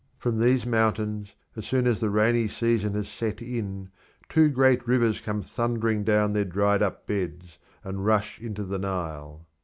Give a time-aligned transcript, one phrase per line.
[0.17, 3.91] From these mountains, as soon as the rainy season has set in,
[4.29, 9.45] two great rivers come thundering down their dried up beds, and rush into the Nile.